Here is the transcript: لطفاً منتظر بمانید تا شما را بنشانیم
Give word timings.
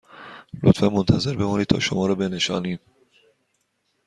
لطفاً 0.63 0.89
منتظر 0.89 1.37
بمانید 1.37 1.67
تا 1.67 1.79
شما 1.79 2.07
را 2.07 2.15
بنشانیم 2.15 2.79